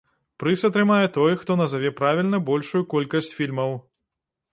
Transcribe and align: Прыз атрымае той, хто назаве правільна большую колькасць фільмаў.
Прыз 0.43 0.61
атрымае 0.69 1.07
той, 1.17 1.35
хто 1.41 1.57
назаве 1.59 1.91
правільна 1.99 2.39
большую 2.49 2.81
колькасць 2.95 3.31
фільмаў. 3.41 3.77